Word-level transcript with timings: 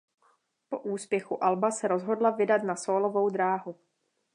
Po 0.69 0.79
úspěchu 0.79 1.43
alba 1.43 1.71
se 1.71 1.87
rozhodla 1.87 2.29
vydat 2.31 2.63
na 2.63 2.75
sólovou 2.75 3.29
dráhu. 3.29 3.79